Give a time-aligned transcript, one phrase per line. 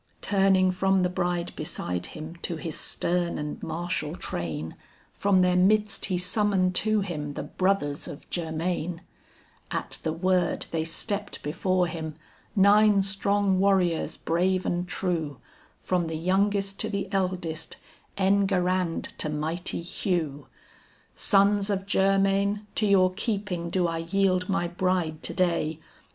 [0.23, 4.75] Turning from the bride beside him to his stern and martial train,
[5.13, 9.03] From their midst he summoned to him the brothers of Germain;
[9.69, 12.15] At the word they stepped before him,
[12.55, 15.37] nine strong warriors brave and true,
[15.79, 17.77] From the youngest to the eldest,
[18.17, 20.47] Enguerrand to mighty Hugh.
[21.13, 25.79] "Sons of Germain, to your keeping do I yield my bride to day.